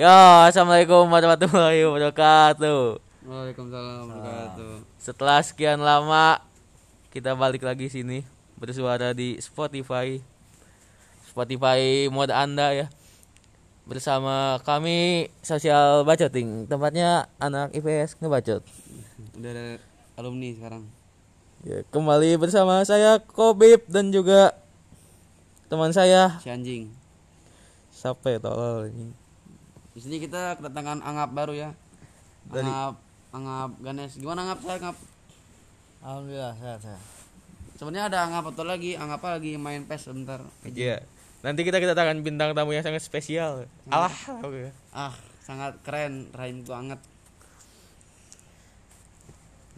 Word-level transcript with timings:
Ya, 0.00 0.48
assalamualaikum 0.48 1.12
warahmatullahi 1.12 1.84
wabarakatuh. 1.84 3.04
Waalaikumsalam 3.20 4.08
warahmatullahi 4.08 4.80
Setelah 4.96 5.44
sekian 5.44 5.76
lama 5.76 6.40
kita 7.12 7.36
balik 7.36 7.60
lagi 7.60 7.92
sini 7.92 8.24
bersuara 8.56 9.12
di 9.12 9.36
Spotify. 9.44 10.24
Spotify 11.28 12.08
mode 12.08 12.32
Anda 12.32 12.72
ya. 12.72 12.86
Bersama 13.84 14.56
kami 14.64 15.28
Sosial 15.44 16.08
Bacoting, 16.08 16.64
tempatnya 16.64 17.28
anak 17.36 17.76
IPS 17.76 18.16
ngebacot. 18.24 18.64
Udah 19.36 19.50
ada 19.52 19.84
alumni 20.16 20.48
sekarang. 20.56 20.88
Ya, 21.60 21.84
kembali 21.92 22.40
bersama 22.40 22.80
saya 22.88 23.20
Kobib 23.20 23.84
dan 23.84 24.08
juga 24.08 24.56
teman 25.68 25.92
saya 25.92 26.40
Si 26.40 26.48
anjing. 26.48 26.88
Sape 27.92 28.40
tolol 28.40 28.88
ini. 28.88 29.19
Di 29.90 30.00
sini 30.00 30.16
kita 30.22 30.58
kedatangan 30.58 31.02
Angap 31.02 31.34
baru 31.34 31.54
ya. 31.54 31.70
Dari- 32.46 32.66
Angap 32.66 32.94
Angap 33.30 33.70
Ganes. 33.82 34.14
Gimana 34.18 34.46
Angap 34.46 34.58
saya 34.62 34.76
Angap? 34.78 34.96
Alhamdulillah 36.00 36.54
sehat 36.56 36.80
saya. 36.82 37.00
Sebenarnya 37.74 38.06
ada 38.12 38.18
Angap 38.28 38.44
atau 38.54 38.64
lagi 38.66 38.94
Angap 38.94 39.18
apa 39.22 39.38
lagi 39.38 39.58
main 39.58 39.86
PES 39.86 40.10
sebentar. 40.10 40.40
Iya. 40.64 41.02
Nanti 41.40 41.64
kita 41.64 41.80
kedatangan 41.80 42.20
bintang 42.20 42.52
tamu 42.52 42.76
yang 42.76 42.84
sangat 42.84 43.00
spesial. 43.00 43.64
Alah, 43.88 44.12
oke. 44.44 44.68
Ah, 44.92 45.14
sangat 45.40 45.80
keren 45.80 46.28
Rahim 46.36 46.60
banget. 46.62 47.00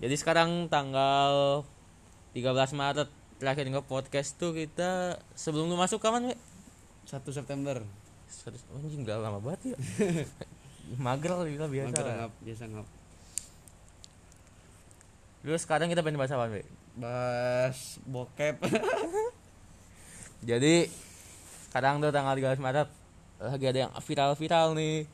Jadi 0.03 0.15
sekarang 0.19 0.67
tanggal 0.67 1.63
13 2.35 2.75
Maret 2.75 3.07
terakhir 3.39 3.71
nge 3.71 3.83
podcast 3.87 4.35
tuh 4.35 4.51
kita 4.51 5.23
sebelum 5.39 5.71
lu 5.71 5.79
masuk 5.79 6.03
kapan, 6.03 6.27
We? 6.27 6.35
1 7.07 7.23
September. 7.31 7.79
Serius, 8.33 8.65
Anjing 8.73 9.05
gak 9.05 9.21
lama 9.21 9.39
banget 9.45 9.77
ya. 9.77 9.79
Mager 11.05 11.37
lah 11.37 11.45
biasa. 11.69 11.93
Mager 11.93 12.07
Angap, 12.09 12.33
biasa 12.41 12.63
Angap. 12.65 12.87
Terus 15.45 15.61
sekarang 15.61 15.93
kita 15.93 16.01
pengen 16.01 16.17
bahas 16.17 16.33
apa, 16.33 16.49
We? 16.49 16.65
Bas 16.97 18.01
bokep. 18.09 18.57
Jadi 20.49 20.89
sekarang 21.69 22.01
tuh 22.01 22.09
tanggal 22.09 22.35
13 22.35 22.57
Maret 22.57 22.89
lagi 23.43 23.65
ada 23.69 23.79
yang 23.89 23.93
viral-viral 24.01 24.67
nih. 24.79 25.05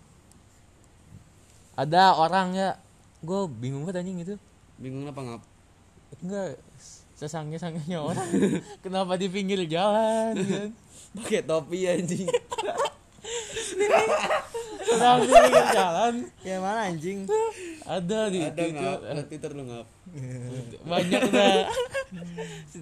Ada 1.79 2.19
orang 2.19 2.49
ya, 2.55 2.71
gue 3.23 3.41
bingung 3.51 3.83
banget 3.87 4.03
anjing 4.05 4.19
itu. 4.23 4.35
Bingung 4.79 5.11
apa 5.11 5.21
Angap? 5.23 5.43
Enggak, 6.23 6.59
sesangnya 7.19 7.59
sangnya 7.59 7.99
orang. 7.99 8.29
Kenapa 8.85 9.19
di 9.19 9.27
pinggir 9.27 9.63
jalan 9.67 10.39
kan? 10.39 10.71
Pakai 11.19 11.43
topi 11.43 11.89
anjing. 11.89 12.29
Kenapa 14.79 15.21
di 15.21 15.29
pinggir 15.29 15.67
jalan? 15.71 16.15
Kayak 16.41 16.61
mana 16.61 16.81
anjing? 16.87 17.19
Ada 17.85 18.21
di 18.29 18.39
ada 18.41 18.63
itu. 18.63 18.79
Ngap? 18.79 19.01
Ada 19.05 19.23
Twitter 19.25 19.51
lu 19.53 19.65
Ngap. 19.65 19.87
banyak 20.83 21.23
dah 21.29 21.69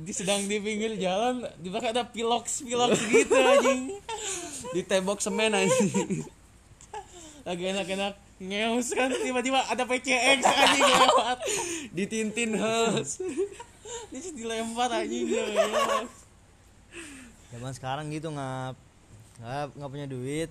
sedang 0.06 0.47
di 0.47 0.62
pinggir 0.62 0.94
jalan 0.94 1.42
di 1.58 1.67
belakang 1.67 1.91
ada 1.91 2.06
pilox 2.06 2.62
pilox 2.62 2.94
gitu 3.02 3.34
anjing 3.34 3.98
Di 4.70 4.80
tembok 4.80 5.19
semen 5.19 5.50
anjing. 5.50 6.22
lagi 7.42 7.62
enak-enak 7.67 8.14
ngeus 8.39 8.91
kan 8.92 9.11
tiba-tiba 9.11 9.58
ada 9.64 9.83
PCX 9.83 10.39
anjing 10.42 10.86
lewat 10.86 11.39
Di 11.91 12.05
Tintin 12.06 12.55
House. 12.55 13.19
ini 14.11 14.30
dilempar 14.30 14.94
anjing 14.94 15.27
ya 15.27 15.47
Zaman 17.48 17.72
sekarang 17.72 18.06
gitu 18.11 18.30
ngap. 18.30 18.78
Ngap 19.41 19.69
nggak 19.77 19.91
punya 19.92 20.06
duit. 20.09 20.51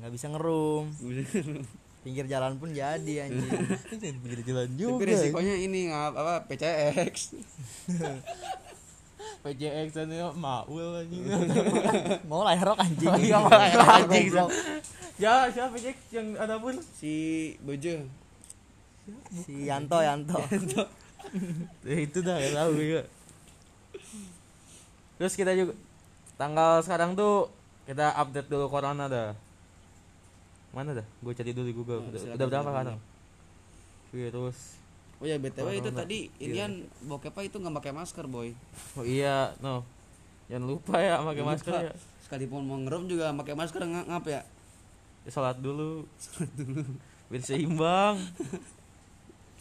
nggak 0.00 0.12
bisa 0.12 0.26
ngerum. 0.32 0.88
Pinggir 2.02 2.26
jalan 2.26 2.58
pun 2.58 2.74
jadi 2.74 3.30
anjing. 3.30 3.46
Pinggir 3.90 4.40
jalan 4.42 4.66
Tapi 4.74 4.80
juga 4.80 5.04
resikonya 5.06 5.54
ini 5.54 5.94
ngap 5.94 6.12
apa 6.18 6.34
PCX. 6.50 7.38
PCX 9.46 9.88
ini 10.06 10.18
maul 10.34 10.98
anjing 10.98 11.22
Mau 12.30 12.42
lahir 12.42 12.66
rock 12.66 12.82
anjing. 12.82 13.06
Oh 13.06 13.18
iya, 13.18 13.38
mau 13.38 13.54
lahir 13.54 13.78
rock 13.78 14.10
anjing. 14.10 14.26
Ya 15.22 15.46
siapa 15.54 15.78
PCX 15.78 15.98
yang 16.10 16.28
ada 16.34 16.58
pun 16.58 16.74
si 16.98 17.14
Bojo. 17.62 18.02
Si 19.46 19.70
Yanto 19.70 20.02
Yanto. 20.02 20.42
Ya, 21.86 21.96
itu 22.02 22.18
dah 22.18 22.34
ya 22.42 22.50
tahu 22.50 22.70
juga. 22.82 23.02
Terus 25.22 25.38
kita 25.38 25.54
juga 25.54 25.78
tanggal 26.42 26.82
sekarang 26.82 27.14
tuh 27.14 27.46
kita 27.86 28.18
update 28.18 28.50
dulu 28.50 28.66
corona 28.66 29.06
dah. 29.06 29.30
Mana 30.74 30.90
dah? 30.98 31.06
Gue 31.22 31.38
cari 31.38 31.54
dulu 31.54 31.66
di 31.70 31.74
Google. 31.78 32.02
Oh, 32.02 32.10
udah, 32.10 32.20
udah 32.34 32.46
berapa 32.50 32.70
kan? 32.74 32.84
Virus. 34.10 34.82
Oh 35.22 35.26
ya 35.30 35.38
BTW 35.38 35.78
itu 35.78 35.86
Corona. 35.86 36.00
tadi 36.02 36.18
Iya. 36.42 36.50
Ilian 36.50 36.72
bokepnya 37.06 37.46
itu 37.46 37.56
nggak 37.62 37.74
pakai 37.78 37.92
masker, 37.94 38.26
boy. 38.26 38.50
Oh 38.98 39.06
iya, 39.06 39.54
no. 39.62 39.86
Jangan 40.50 40.66
lupa 40.66 40.98
ya 40.98 41.22
pakai 41.22 41.44
masker 41.46 41.72
ya. 41.78 41.94
Sekalipun 42.26 42.66
mau 42.66 42.74
ngerem 42.82 43.06
juga 43.06 43.30
pakai 43.30 43.54
masker 43.54 43.86
nggak 43.86 44.06
ngap 44.10 44.24
ya. 44.26 44.42
ya. 45.22 45.30
Salat 45.30 45.62
dulu. 45.62 46.10
Biar 47.30 47.42
seimbang. 47.46 48.18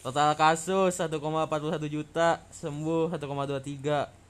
Total 0.02 0.34
kasus 0.34 0.98
1,41 0.98 1.14
juta, 1.86 2.42
sembuh 2.50 3.14
1,23. 3.14 4.21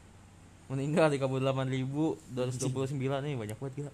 Meninggal 0.72 1.12
38.229 1.12 2.32
nih 2.96 3.36
banyak 3.36 3.58
banget 3.59 3.74
gila. 3.78 3.92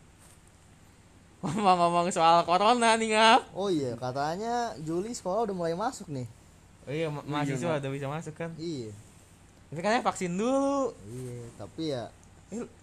Ngomong-ngomong 1.38 2.10
soal 2.10 2.42
corona 2.44 2.94
nih 2.94 3.14
ngap. 3.14 3.42
Oh 3.52 3.70
iya, 3.70 3.94
katanya 3.96 4.74
Juli 4.80 5.10
sekolah 5.10 5.46
udah 5.46 5.56
mulai 5.56 5.74
masuk 5.74 6.06
nih. 6.08 6.26
Oh 6.86 6.94
iya, 6.94 7.08
ma- 7.08 7.22
mahasiswa 7.24 7.78
udah 7.78 7.92
bisa 7.92 8.06
masuk 8.06 8.34
kan. 8.34 8.50
Iya. 8.58 8.94
Tapi 9.68 9.80
kan 9.82 10.02
vaksin 10.02 10.34
dulu. 10.34 10.94
Iya, 11.04 11.42
tapi 11.56 11.84
ya 11.92 12.04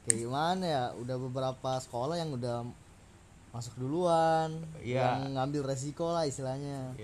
kayak 0.04 0.18
gimana 0.20 0.60
ya? 0.60 0.84
Udah 0.94 1.16
beberapa 1.16 1.70
sekolah 1.80 2.14
yang 2.14 2.30
udah 2.30 2.66
masuk 3.50 3.74
duluan, 3.76 4.50
Iya. 4.78 5.22
yang 5.22 5.34
ngambil 5.34 5.70
resiko 5.70 6.10
lah 6.10 6.22
istilahnya. 6.22 6.94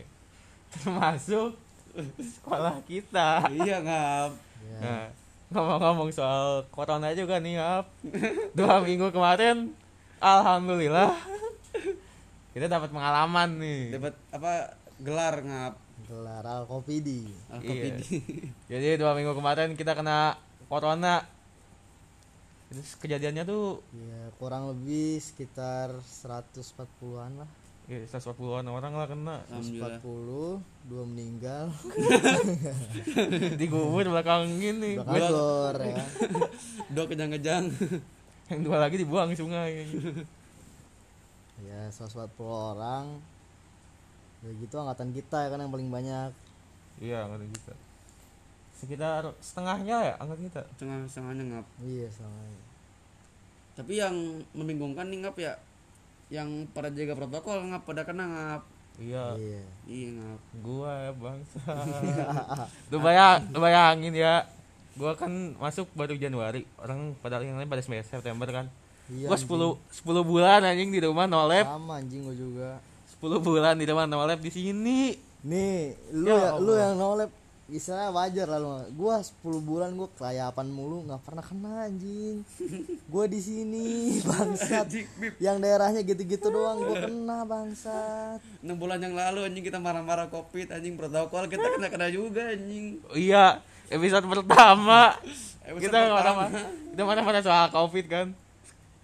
Termasuk 0.71 1.55
sekolah 2.35 2.79
kita. 2.85 3.47
iya 3.49 3.79
ngap. 3.79 4.31
Ya. 4.61 4.79
Nah, 4.79 5.07
ngomong-ngomong 5.51 6.11
soal 6.15 6.65
corona 6.71 7.11
juga 7.15 7.43
nih, 7.43 7.59
Ngap. 7.59 7.87
Dua 8.55 8.83
minggu 8.87 9.11
kemarin, 9.11 9.75
alhamdulillah 10.23 11.15
kita 12.51 12.67
dapat 12.67 12.91
pengalaman 12.91 13.63
nih. 13.63 13.95
Dapat 13.95 14.15
apa 14.35 14.53
gelar 14.99 15.35
ngap. 15.43 15.75
Gelar 16.11 16.43
Alkopidi. 16.43 17.31
Alkopidi. 17.47 18.23
Jadi 18.67 18.99
dua 18.99 19.15
minggu 19.15 19.35
kemarin 19.39 19.79
kita 19.79 19.95
kena 19.95 20.35
corona. 20.67 21.23
Terus 22.71 22.95
kejadiannya 22.99 23.43
tuh 23.47 23.83
Ya, 23.95 24.31
kurang 24.39 24.71
lebih 24.71 25.19
sekitar 25.19 25.91
140-an 26.03 27.43
lah. 27.43 27.51
Ya, 27.91 28.07
140-an 28.07 28.67
orang 28.71 28.93
lah 28.95 29.07
kena. 29.11 29.37
Alhamdulillah. 29.51 29.99
40, 29.99 30.87
dua 30.87 31.03
meninggal. 31.03 31.67
Digubur 33.61 34.07
belakang 34.07 34.47
gini. 34.63 34.95
Belakang 35.03 35.31
gor 35.35 35.77
ya. 35.83 36.05
Dua 36.95 37.05
kejang-kejang. 37.11 37.67
Yang 38.51 38.61
dua 38.67 38.77
lagi 38.83 38.97
dibuang 38.99 39.35
sungai. 39.35 39.87
Ya, 41.67 41.91
140 41.91 42.35
orang. 42.47 43.19
Ya 44.41 44.51
gitu 44.57 44.75
angkatan 44.81 45.13
kita 45.13 45.47
ya 45.47 45.49
kan 45.53 45.61
yang 45.61 45.71
paling 45.71 45.91
banyak. 45.93 46.31
Iya, 46.99 47.29
angkatan 47.29 47.51
kita. 47.53 47.75
Sekitar 48.75 49.23
setengahnya 49.39 49.97
ya 50.11 50.15
angkatan 50.19 50.45
kita. 50.49 50.63
Setengah-setengahnya 50.75 51.45
ngap. 51.53 51.67
Iya, 51.85 52.09
sama. 52.11 52.43
Tapi 53.77 53.93
yang 54.01 54.15
membingungkan 54.57 55.07
nih 55.13 55.27
ngap 55.27 55.37
ya. 55.39 55.55
Yang 56.31 56.49
pada 56.71 56.89
jaga 56.89 57.13
protokol 57.13 57.67
ngap 57.67 57.83
pada 57.85 58.03
kena 58.03 58.25
ngap. 58.25 58.63
Iya. 58.97 59.25
Iya. 59.35 59.63
Iya 59.85 60.09
ngap. 60.15 60.41
gua 60.61 60.91
ya 61.01 61.13
bangsa 61.13 61.61
lu 62.93 63.01
bayang 63.01 63.49
lu 63.49 63.59
bayangin 63.59 64.13
ya 64.13 64.45
gua 64.93 65.17
kan 65.17 65.33
masuk 65.57 65.89
baru 65.95 66.13
Januari 66.15 66.69
orang 66.77 67.17
pada 67.17 67.41
yang 67.41 67.57
lain 67.57 67.65
pada 67.67 67.81
semester 67.81 68.21
September 68.21 68.45
kan 68.47 68.69
Iya. 69.09 69.27
gua 69.27 69.41
10 69.41 70.05
10 70.05 70.21
bulan 70.23 70.61
anjing 70.63 70.93
di 70.93 71.01
rumah 71.01 71.25
no 71.25 71.43
lab 71.43 71.65
Sama 71.67 71.99
anjing 71.99 72.23
gua 72.23 72.37
juga. 72.37 72.71
10 73.19 73.41
bulan 73.41 73.75
di 73.75 73.85
rumah 73.85 74.05
no 74.05 74.21
lab 74.21 74.39
di 74.39 74.51
sini 74.51 75.17
Nih, 75.41 75.97
lu 76.13 76.29
Ya 76.29 76.37
ya, 76.37 76.51
lu 76.61 76.73
yang 76.77 76.95
nolep 76.95 77.33
Istilahnya 77.71 78.11
wajar 78.11 78.47
lah 78.51 78.59
lu. 78.59 78.71
Gua 78.99 79.23
10 79.23 79.39
bulan 79.63 79.95
gua 79.95 80.11
kelayapan 80.13 80.67
mulu 80.67 81.07
nggak 81.07 81.23
pernah 81.23 81.41
kena 81.41 81.87
anjing. 81.87 82.43
Gua 83.07 83.25
di 83.31 83.39
sini 83.39 83.87
bangsat. 84.29 84.91
yang 85.39 85.63
daerahnya 85.63 86.03
gitu-gitu 86.03 86.51
doang 86.51 86.83
gua 86.83 86.97
kena 87.01 87.39
bangsat. 87.47 88.43
6 88.61 88.67
bulan 88.75 88.99
yang 88.99 89.15
lalu 89.15 89.47
anjing 89.47 89.63
kita 89.63 89.79
marah-marah 89.79 90.27
covid 90.27 90.75
anjing 90.75 90.99
protokol 90.99 91.47
kita 91.47 91.65
kena 91.79 91.89
kena 91.89 92.11
juga 92.11 92.51
anjing. 92.51 92.99
Oh, 93.07 93.17
iya 93.17 93.63
episode 93.91 94.27
pertama 94.27 95.19
Episode 95.71 95.83
kita 95.91 95.99
pertama. 96.15 96.43
kita 96.95 97.03
mana 97.03 97.21
mana 97.23 97.41
soal 97.43 97.67
covid 97.71 98.07
kan 98.07 98.27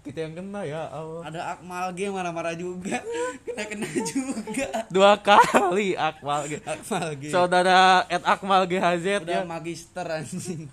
kita 0.06 0.18
yang 0.30 0.34
kena 0.38 0.62
ya 0.62 0.86
Allah. 0.86 1.22
Ada 1.26 1.40
Akmal 1.58 1.86
G 1.98 2.00
marah-marah 2.14 2.54
juga. 2.54 3.02
Kena 3.46 3.62
kena 3.66 3.88
juga. 4.06 4.68
Dua 4.86 5.18
kali 5.18 5.98
Akmal 5.98 6.46
G. 6.46 6.52
Akmal 6.62 7.08
G. 7.18 7.22
Saudara 7.34 8.06
Ed 8.06 8.22
Akmal 8.22 8.70
GHZ 8.70 9.26
udah 9.26 9.42
ya. 9.42 9.44
magister 9.44 10.06
anjing. 10.06 10.70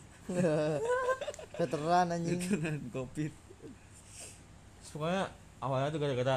Veteran 1.58 2.08
anjing. 2.14 2.40
Keren 2.40 2.78
covid 2.94 3.44
pokoknya 4.94 5.26
awalnya 5.58 5.90
tuh 5.90 6.00
gara-gara 6.00 6.36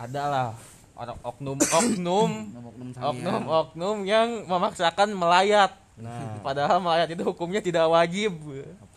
ada 0.00 0.22
lah 0.32 0.48
orang 0.96 1.18
oknum 1.22 1.58
oknum 1.60 2.30
oknum 2.72 2.88
oknum 2.96 3.42
oknum 3.46 3.96
yang 4.08 4.48
memaksakan 4.48 5.12
melayat. 5.12 5.76
Nah. 5.98 6.38
Padahal 6.46 6.78
melayat 6.78 7.10
itu 7.10 7.22
hukumnya 7.26 7.58
tidak 7.58 7.90
wajib 7.90 8.38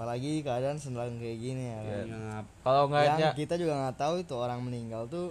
apalagi 0.02 0.42
keadaan 0.42 0.82
sedang 0.82 1.14
kayak 1.16 1.38
gini 1.38 1.64
ya 1.64 1.78
kan. 1.80 2.06
ngap. 2.10 2.46
Kalau 2.60 2.84
nggak 2.90 3.04
yang 3.06 3.20
kita 3.36 3.54
juga 3.54 3.74
nggak 3.78 3.98
tahu 4.00 4.16
itu 4.18 4.34
orang 4.34 4.58
meninggal 4.60 5.06
tuh 5.06 5.30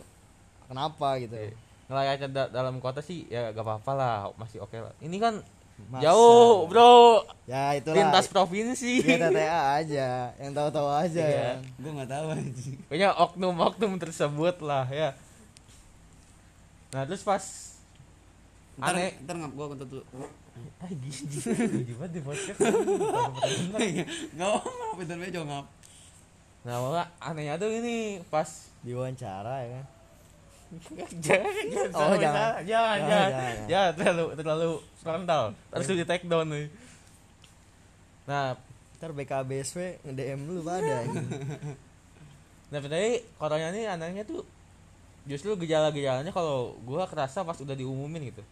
kenapa 0.65 1.19
gitu. 1.19 1.35
Iya. 1.35 1.51
ngelayatnya 1.85 2.29
da- 2.31 2.53
dalam 2.53 2.79
kota 2.79 3.03
sih 3.03 3.27
ya 3.27 3.51
gak 3.51 3.67
apa-apa 3.67 3.91
lah 3.91 4.15
masih 4.39 4.63
oke 4.63 4.79
lah. 4.79 4.95
Ini 5.01 5.19
kan 5.19 5.43
Masa? 5.91 6.07
jauh 6.07 6.71
bro. 6.71 7.27
Ya 7.45 7.75
itulah. 7.75 7.99
Lintas 7.99 8.31
provinsi. 8.31 9.03
Kita 9.03 9.27
TTA 9.29 9.83
aja 9.83 10.09
yang 10.39 10.55
tahu-tahu 10.55 10.87
aja 10.87 11.19
Iya. 11.19 11.43
ya 11.51 11.53
gue 11.77 11.91
nggak 11.91 12.07
tahu 12.09 12.27
anjing. 12.31 12.79
Pokoknya 12.87 13.11
oknum-oknum 13.13 13.99
tersebut 13.99 14.63
lah 14.63 14.87
ya. 14.87 15.19
Nah 16.91 17.03
terus 17.03 17.23
pas 17.23 17.43
ntar 18.77 18.95
aneh, 18.95 19.13
ntar 19.21 19.35
ngap 19.37 19.51
gue 19.51 19.67
kentut 19.69 19.89
dulu 19.91 20.05
ah 20.81 20.88
gini 20.88 21.11
gimana 21.85 22.08
di 22.08 22.20
podcast? 22.20 22.58
nggak 24.31 24.50
apa 24.50 24.70
pintar 24.97 25.17
bejo 25.17 25.41
ngap 25.43 25.67
Nah 26.61 26.76
malah 26.76 27.08
anehnya 27.19 27.56
tuh 27.56 27.73
ini 27.73 28.20
pas 28.26 28.44
diwawancara 28.81 29.55
ya 29.61 29.69
kan 29.73 29.87
jangan 31.19 31.52
jangan 31.67 31.91
Oh, 31.91 32.14
jangan. 32.14 32.20
jangan 32.20 32.62
Jangan, 32.62 32.99
jangan 33.00 33.31
jangan. 33.32 33.67
jangan 33.67 33.91
terlalu 33.94 34.25
terlalu 34.35 34.70
frontal 34.97 35.43
terus 35.69 35.87
di 35.91 36.05
take 36.05 36.26
down 36.26 36.47
nih. 36.47 36.69
Nah 38.25 38.55
ntar 38.94 39.11
BKBSW 39.11 40.05
nge-DM 40.05 40.41
lu 40.47 40.61
pada. 40.61 41.00
Nah, 42.69 42.79
tadi 42.79 43.19
katanya 43.35 43.69
nih 43.73 43.85
anaknya 43.88 44.23
tuh 44.23 44.44
justru 45.25 45.56
gejala-gejalanya 45.56 46.31
kalau 46.31 46.79
gua 46.85 47.02
kerasa 47.05 47.41
pas 47.41 47.56
udah 47.56 47.73
diumumin 47.73 48.29
gitu. 48.29 48.44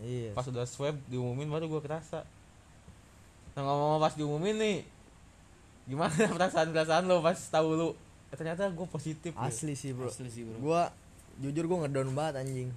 Iya 0.00 0.30
Pas 0.32 0.44
udah 0.44 0.64
swab 0.64 0.96
diumumin 1.06 1.46
baru 1.46 1.66
gua 1.66 1.80
kerasa. 1.80 2.24
Nah, 3.52 3.62
ngomong 3.62 3.98
pas 3.98 4.14
diumumin 4.14 4.56
nih 4.56 4.76
gimana 5.84 6.14
perasaan-perasaan 6.36 7.04
lo 7.04 7.18
pas 7.18 7.34
tahu 7.36 7.68
lu 7.72 7.88
eh, 8.30 8.36
ternyata 8.36 8.70
gua 8.70 8.86
positif. 8.86 9.32
ya? 9.32 9.42
asli 9.42 9.74
sih 9.74 9.90
bro 9.90 10.06
asli 10.06 10.28
sih 10.28 10.42
bro 10.42 10.56
gua 10.58 10.82
jujur 11.36 11.66
gua 11.66 11.82
ngedown 11.82 12.14
banget 12.14 12.34
anjing 12.40 12.70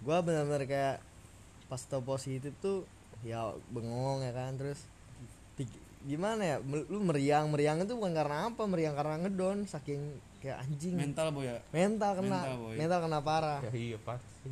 gua 0.00 0.18
benar-benar 0.20 0.64
kayak 0.64 0.96
pas 1.66 1.78
tau 1.80 2.02
positif 2.02 2.50
tuh 2.58 2.82
ya 3.22 3.46
bengong 3.70 4.20
ya 4.20 4.32
kan 4.32 4.58
terus 4.58 4.82
gimana 6.02 6.42
ya 6.42 6.56
lu 6.66 6.98
meriang 6.98 7.46
meriang 7.46 7.78
itu 7.78 7.94
bukan 7.94 8.10
karena 8.10 8.50
apa 8.50 8.62
meriang 8.66 8.98
karena 8.98 9.22
ngedon 9.22 9.62
saking 9.64 10.02
kayak 10.42 10.58
anjing 10.58 10.98
mental 10.98 11.30
boy 11.30 11.46
ya 11.46 11.62
mental 11.70 12.18
kena 12.18 12.42
Mental, 12.42 12.56
boy. 12.58 12.74
mental 12.74 12.98
kena 13.06 13.18
parah 13.22 13.60
Ya 13.62 13.70
iya 13.70 13.98
pasti. 14.02 14.50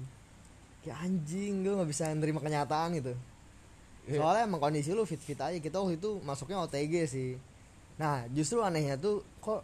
Kayak 0.80 0.96
anjing 0.98 1.60
gue 1.60 1.72
nggak 1.72 1.88
bisa 1.88 2.08
nerima 2.10 2.38
kenyataan 2.38 2.96
gitu 2.96 3.14
Iya. 4.02 4.16
soalnya 4.16 4.42
emang 4.44 4.58
kondisi 4.60 4.90
lu 4.90 5.04
fit 5.04 5.18
fit 5.18 5.36
aja 5.36 5.54
kita 5.54 5.76
waktu 5.76 5.94
itu 5.94 6.18
masuknya 6.20 6.56
OTG 6.60 6.94
sih 7.04 7.30
nah 7.94 8.24
justru 8.28 8.58
anehnya 8.58 8.96
tuh 8.96 9.20
kok 9.38 9.60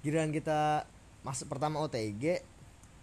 giliran 0.00 0.30
kita 0.30 0.86
masuk 1.20 1.46
pertama 1.48 1.78
OTG 1.80 2.38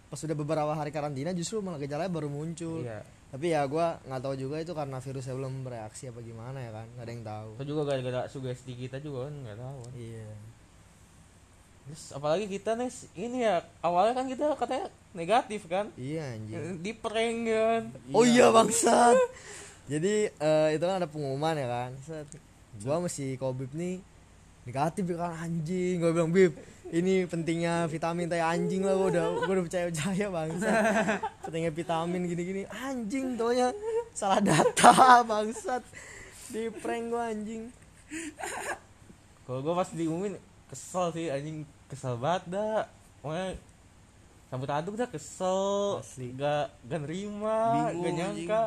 pas 0.06 0.16
sudah 0.16 0.32
beberapa 0.32 0.72
hari 0.72 0.90
karantina 0.90 1.30
justru 1.30 1.60
malah 1.60 1.76
gejalanya 1.76 2.08
baru 2.08 2.26
muncul 2.26 2.82
Iya. 2.82 3.04
tapi 3.30 3.46
ya 3.48 3.62
gua 3.64 4.00
nggak 4.02 4.20
tahu 4.20 4.34
juga 4.34 4.56
itu 4.58 4.72
karena 4.72 4.98
virusnya 4.98 5.34
belum 5.34 5.54
bereaksi 5.60 6.08
apa 6.08 6.20
gimana 6.20 6.58
ya 6.58 6.70
kan 6.72 6.86
nggak 6.90 7.04
ada 7.04 7.12
yang 7.12 7.22
tahu 7.22 7.50
Itu 7.54 7.64
juga 7.68 7.82
gara-gara 7.86 8.20
sugesti 8.26 8.72
kita 8.74 8.96
juga 8.98 9.28
kan 9.28 9.34
nggak 9.38 9.58
tahu. 9.58 9.78
kan. 9.78 9.92
iya 9.94 10.28
Terus 11.90 12.14
apalagi 12.14 12.46
kita 12.46 12.78
nih 12.78 12.90
ini 13.18 13.42
ya 13.42 13.66
awalnya 13.82 14.14
kan 14.14 14.30
kita 14.30 14.54
katanya 14.54 14.86
negatif 15.10 15.66
kan. 15.66 15.90
iya 15.98 16.38
anjing. 16.38 16.78
Di 16.78 16.94
prank 16.94 17.38
kan. 17.50 17.82
oh 18.14 18.22
iya 18.22 18.54
bangsat. 18.54 19.18
Jadi 19.90 20.30
eh, 20.30 20.68
itu 20.78 20.84
kan 20.86 21.02
ada 21.02 21.10
pengumuman 21.10 21.58
ya 21.58 21.66
kan? 21.66 21.90
Set. 22.06 22.30
gua 22.86 23.02
mesti 23.02 23.34
kobib 23.34 23.74
nih 23.74 23.98
negatif 24.62 25.02
ya 25.02 25.16
kan 25.18 25.34
anjing. 25.50 25.98
Gua 25.98 26.14
bilang 26.14 26.30
bib 26.30 26.54
ini 26.94 27.26
pentingnya 27.26 27.90
vitamin 27.90 28.30
teh 28.30 28.38
anjing 28.38 28.86
lah 28.86 28.94
gua 28.94 29.08
udah 29.10 29.26
gua 29.42 29.52
udah 29.58 29.64
percaya 29.66 29.84
percaya 29.90 30.26
bangsat. 30.30 30.74
Pentingnya 31.42 31.72
vitamin 31.74 32.22
gini 32.30 32.42
gini 32.46 32.62
anjing 32.70 33.34
taunya 33.34 33.74
salah 34.14 34.38
data 34.38 34.94
bangsat. 35.30 35.82
Di 36.54 36.70
prank 36.70 37.10
gua 37.10 37.34
anjing. 37.34 37.66
Kalau 39.42 39.58
gua 39.66 39.82
pas 39.82 39.90
diumumin 39.90 40.38
kesel 40.70 41.10
sih 41.18 41.26
anjing 41.34 41.66
kesel 41.90 42.14
banget 42.16 42.54
dah. 42.54 42.86
Pokoknya 43.20 43.58
campur 44.48 44.70
aduk 44.70 44.94
dah 44.96 45.10
kesel, 45.10 45.98
Asli. 45.98 46.32
gak 46.38 46.70
gak 46.86 47.00
nerima, 47.02 47.58
Bingung, 47.90 48.02
gak 48.06 48.14
nyangka. 48.14 48.64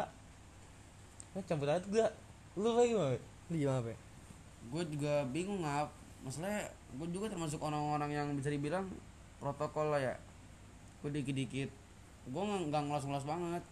Nah, 1.34 1.44
campur 1.48 1.68
aduk 1.72 1.92
dah. 1.96 2.12
Lu 2.54 2.76
lagi 2.76 2.94
gimana? 2.94 3.18
lu 3.52 3.56
gimana 3.60 3.82
pe 3.84 3.94
gue 4.64 4.84
juga 4.96 5.14
bingung 5.28 5.62
ngap 5.62 5.92
masalahnya 6.24 6.72
gue 6.96 7.08
juga 7.12 7.28
termasuk 7.28 7.60
orang-orang 7.60 8.10
yang 8.16 8.28
bisa 8.34 8.48
dibilang 8.48 8.88
protokol 9.44 9.92
lah 9.92 10.00
ya 10.00 10.16
gue 11.04 11.12
dikit-dikit 11.12 11.70
gue 12.32 12.42
nggak 12.42 12.84
ngelos-ngelos 12.88 13.28
banget 13.28 13.64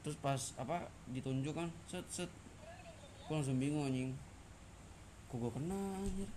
terus 0.00 0.16
pas 0.22 0.40
apa 0.56 0.86
ditunjuk 1.10 1.52
kan 1.52 1.68
set 1.90 2.06
set 2.06 2.30
gue 3.26 3.34
langsung 3.34 3.58
bingung 3.58 3.90
anjing 3.90 4.14
kok 5.26 5.36
gue 5.42 5.50
kena 5.50 5.80
anjir 5.98 6.30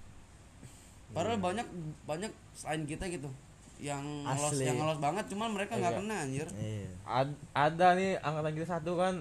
padahal 1.14 1.38
banyak 1.38 1.68
banyak 2.04 2.32
selain 2.52 2.84
kita 2.84 3.06
gitu. 3.08 3.30
Yang 3.78 4.04
ngelos 4.24 4.54
yang 4.58 4.78
ngelos 4.78 4.98
banget 4.98 5.26
cuman 5.30 5.50
mereka 5.52 5.76
nggak 5.76 5.92
Iya. 5.92 6.00
kena 6.00 6.16
anjir. 6.20 6.48
Iya. 6.54 6.88
Ad- 7.04 7.40
ada 7.54 7.88
nih 7.94 8.12
angkatan 8.18 8.54
kita 8.54 8.68
satu 8.70 8.92
kan. 8.96 9.14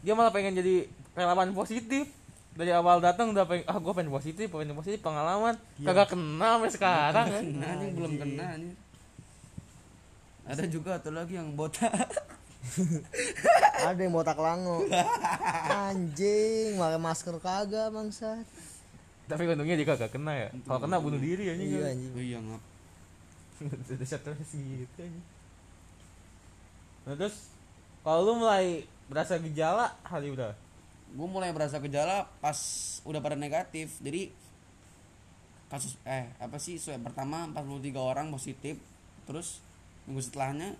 Dia 0.00 0.12
malah 0.12 0.30
pengen 0.30 0.54
jadi 0.54 0.86
relawan 1.12 1.52
positif. 1.52 2.08
Dari 2.54 2.70
awal 2.70 3.02
datang 3.02 3.34
udah 3.34 3.42
pengen 3.44 3.66
ah 3.66 3.76
gue 3.76 3.92
pengen 3.92 4.10
positif 4.10 4.46
pengen 4.46 4.72
positif 4.72 5.02
pengalaman. 5.02 5.58
Kagak 5.76 6.14
kena 6.14 6.56
sampai 6.56 6.70
sekarang 6.70 7.26
kan 7.28 7.42
kena 7.42 7.66
anjing. 7.68 7.92
belum 7.92 8.12
kena 8.14 8.46
anjir 8.54 8.74
ada 10.44 10.60
juga 10.68 11.00
atau 11.00 11.08
lagi 11.08 11.34
yang 11.34 11.56
botak. 11.56 11.88
Ada 13.80 13.96
yang 13.98 14.12
botak 14.12 14.36
lango 14.36 14.84
anjing 15.68 16.76
pakai 16.76 17.00
masker 17.00 17.36
kagak 17.36 17.92
bangsat 17.92 18.44
tapi 19.24 19.48
untungnya 19.48 19.76
dia 19.80 19.88
kagak 19.88 20.12
kena 20.12 20.32
ya. 20.36 20.48
Kalau 20.68 20.80
kena 20.84 21.00
bunuh 21.00 21.16
diri 21.16 21.48
anjing. 21.48 21.68
iya 21.72 21.80
kan. 21.80 21.92
anjing. 21.96 22.12
iya 22.20 22.38
ngap. 22.44 22.62
Udah 23.96 24.08
stres 24.08 24.50
gitu 24.52 24.98
anjing. 25.00 25.26
nah 27.04 27.14
terus 27.20 27.52
kalau 28.00 28.20
lu 28.24 28.32
mulai 28.44 28.84
berasa 29.08 29.40
gejala 29.40 29.96
hari 30.04 30.32
udah? 30.32 30.52
Gue 31.12 31.28
mulai 31.28 31.52
berasa 31.52 31.80
gejala 31.80 32.28
pas 32.40 32.56
udah 33.04 33.20
pada 33.20 33.36
negatif. 33.36 33.96
Jadi 34.00 34.28
kasus 35.72 35.96
eh 36.04 36.28
apa 36.36 36.60
sih 36.60 36.76
swab 36.76 37.00
pertama 37.00 37.48
43 37.52 37.96
orang 37.96 38.28
positif. 38.28 38.76
Terus 39.24 39.64
minggu 40.04 40.20
setelahnya 40.20 40.76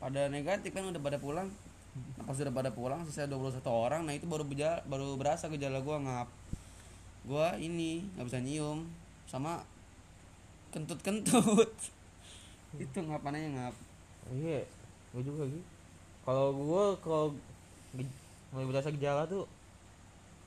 pada 0.00 0.28
negatif 0.28 0.72
kan 0.72 0.84
udah 0.84 1.00
pada 1.00 1.16
pulang. 1.16 1.48
Nah, 1.90 2.24
pas 2.28 2.36
udah 2.36 2.54
pada 2.54 2.70
pulang 2.70 3.02
sisa 3.08 3.26
21 3.26 3.66
orang 3.66 4.06
nah 4.06 4.14
itu 4.14 4.22
baru 4.22 4.46
gejala, 4.46 4.78
baru 4.86 5.18
berasa 5.18 5.50
gejala 5.50 5.82
gue 5.82 5.96
ngap 6.06 6.28
gue 7.28 7.46
ini 7.60 8.04
nggak 8.16 8.26
bisa 8.28 8.40
nyium 8.42 8.88
sama 9.28 9.62
kentut-kentut. 10.74 11.70
Itu 12.78 12.98
ngapannya 13.02 13.48
ngap? 13.56 13.74
Iya 14.30 14.62
gue 15.10 15.22
juga 15.26 15.42
gitu 15.50 15.66
kalau 16.22 16.54
gue 16.54 16.84
kalau 17.02 17.26
mulai 18.54 18.66
berasa 18.70 18.94
gejala 18.94 19.26
tuh 19.26 19.42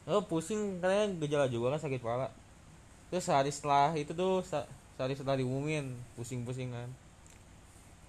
oh 0.08 0.24
pusing 0.28 0.80
katanya 0.84 1.12
gejala 1.24 1.46
juga 1.52 1.76
kan 1.76 1.82
sakit 1.84 2.00
kepala. 2.00 2.28
Terus 3.12 3.24
sehari 3.28 3.52
setelah 3.54 3.92
itu 3.96 4.12
tuh 4.16 4.44
se- 4.44 4.70
sehari 4.98 5.16
setelah 5.16 5.40
diumumin 5.40 5.96
pusing-pusing 6.16 6.72
kan. 6.72 6.90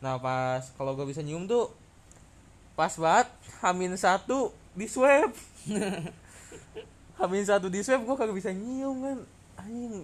Nah 0.02 0.16
pas 0.21 0.62
kalau 0.78 0.94
gue 0.99 1.06
bisa 1.09 1.23
nyium 1.25 1.47
tuh 1.50 1.71
pas 2.75 2.90
banget 2.99 3.28
hamin 3.62 3.94
satu 3.94 4.50
di 4.75 4.87
swab 4.90 5.30
hamin 7.25 7.45
satu 7.45 7.66
di 7.73 7.81
swab 7.81 8.04
gue 8.04 8.16
kagak 8.16 8.37
bisa 8.37 8.52
nyium 8.52 8.97
kan. 9.00 9.19
Anjing. 9.59 9.95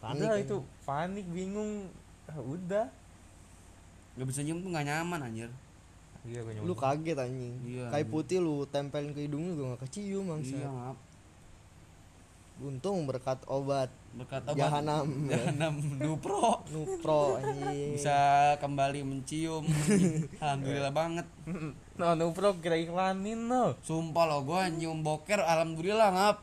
Panik 0.00 0.22
udah 0.22 0.30
kan. 0.32 0.44
itu 0.46 0.56
panik 0.86 1.26
bingung. 1.28 1.90
Ah, 2.30 2.40
udah. 2.40 2.86
Nggak 4.14 4.28
bisa 4.30 4.40
nyium 4.46 4.58
tuh 4.62 4.70
nggak 4.70 4.86
nyaman 4.86 5.20
anjir. 5.26 5.50
Iya 6.24 6.40
gue 6.44 6.52
lu 6.62 6.74
kaget 6.76 7.16
anjing. 7.16 7.54
Iya, 7.64 7.84
kayak 7.90 8.08
putih 8.08 8.38
lu 8.38 8.68
tempelin 8.68 9.12
ke 9.16 9.24
hidung 9.24 9.50
lu 9.50 9.52
juga 9.56 9.66
gak 9.76 9.88
kecium 9.88 10.28
bangsa 10.28 10.56
iya 10.56 10.68
ngap 10.68 10.96
untung 12.60 13.08
berkat 13.08 13.40
obat. 13.48 13.88
Berkat 14.12 14.44
obat. 14.44 14.56
Jahanam. 14.60 15.08
Jahanam 15.32 15.74
nupro 16.04 16.60
nupro 16.68 17.40
anjing. 17.40 17.96
Bisa 17.96 18.54
kembali 18.60 19.00
mencium. 19.02 19.64
Alhamdulillah 20.44 20.92
banget. 20.92 21.26
No 21.96 22.12
nupro 22.14 22.60
kita 22.60 22.76
iklanin 22.76 23.48
no. 23.48 23.74
Sumpah 23.80 24.28
lo 24.28 24.44
gua 24.44 24.68
nyium 24.68 25.00
boker 25.00 25.40
alhamdulillah 25.40 26.12
ngap 26.12 26.36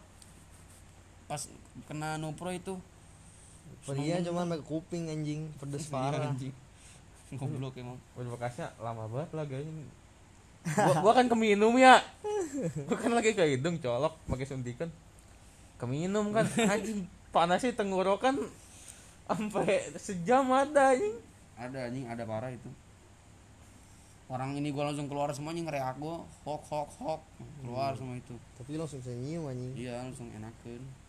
pas 1.28 1.42
kena 1.86 2.16
nupro 2.16 2.50
itu. 2.56 2.80
Perginya 3.84 4.24
cuma 4.24 4.48
pakai 4.48 4.64
kuping 4.64 5.04
anjing. 5.12 5.52
Pedes 5.60 5.88
parah. 5.94 6.32
anjing. 6.32 6.56
Goblok 7.40 7.76
emang. 7.76 8.00
Bekasnya 8.16 8.72
lama 8.80 9.04
banget 9.12 9.30
lah 9.36 9.44
kayaknya 9.44 9.84
gua, 10.76 10.96
gua 11.00 11.14
kan 11.16 11.28
keminum 11.32 11.76
ya. 11.80 12.00
Gua 12.88 12.98
kan 13.00 13.12
lagi 13.16 13.32
ke 13.36 13.44
hidung 13.56 13.80
colok 13.80 14.20
pakai 14.28 14.48
suntikan. 14.48 14.92
Keminum 15.80 16.32
kan. 16.32 16.48
Anjing 16.48 17.08
panasnya 17.32 17.76
tenggorokan 17.76 18.36
sampai 19.28 19.92
sejam 20.00 20.48
ada 20.52 20.96
anjing. 20.96 21.16
Ada 21.56 21.92
anjing 21.92 22.06
ada 22.08 22.24
parah 22.28 22.52
itu. 22.52 22.68
Orang 24.28 24.60
ini 24.60 24.76
gua 24.76 24.92
langsung 24.92 25.08
keluar 25.08 25.32
semuanya 25.32 25.68
ngereak 25.68 26.00
gua. 26.00 26.24
Hok 26.44 26.64
hok 26.68 26.90
hok. 27.00 27.22
Keluar 27.64 27.96
semua 27.96 28.20
itu. 28.20 28.36
Tapi 28.60 28.76
langsung 28.76 29.00
bisa 29.00 29.16
nyium 29.16 29.48
anjing. 29.48 29.72
Iya 29.76 30.04
langsung 30.04 30.28
enakan 30.32 31.07